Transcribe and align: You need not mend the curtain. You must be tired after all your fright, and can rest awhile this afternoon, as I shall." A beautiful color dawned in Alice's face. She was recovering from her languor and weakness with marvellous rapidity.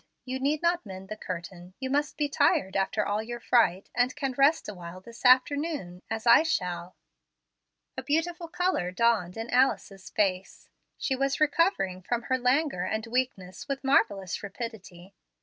You 0.25 0.39
need 0.39 0.63
not 0.63 0.83
mend 0.83 1.09
the 1.09 1.15
curtain. 1.15 1.75
You 1.79 1.91
must 1.91 2.17
be 2.17 2.27
tired 2.27 2.75
after 2.75 3.05
all 3.05 3.21
your 3.21 3.39
fright, 3.39 3.91
and 3.93 4.15
can 4.15 4.31
rest 4.31 4.67
awhile 4.67 4.99
this 4.99 5.23
afternoon, 5.23 6.01
as 6.09 6.25
I 6.25 6.41
shall." 6.41 6.95
A 7.95 8.01
beautiful 8.01 8.47
color 8.47 8.89
dawned 8.89 9.37
in 9.37 9.51
Alice's 9.51 10.09
face. 10.09 10.69
She 10.97 11.15
was 11.15 11.39
recovering 11.39 12.01
from 12.01 12.23
her 12.23 12.39
languor 12.39 12.81
and 12.83 13.05
weakness 13.05 13.67
with 13.67 13.83
marvellous 13.83 14.41
rapidity. 14.41 15.13